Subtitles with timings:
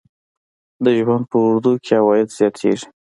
[0.83, 2.87] د ژوند په اوږدو کې عواید زیاتیږي.